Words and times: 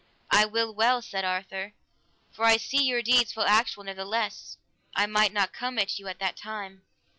I 0.31 0.45
will 0.47 0.73
well, 0.73 1.03
said 1.03 1.23
Arthur, 1.25 1.73
for 2.31 2.43
I 2.45 2.57
see 2.57 2.83
your 2.83 3.03
deeds 3.03 3.33
full 3.33 3.43
actual; 3.45 3.83
nevertheless, 3.83 4.57
I 4.95 5.05
might 5.05 5.31
not 5.31 5.53
come 5.53 5.77
at 5.77 5.99
you 5.99 6.07
at 6.07 6.17
that 6.17 6.35
time. 6.35 6.81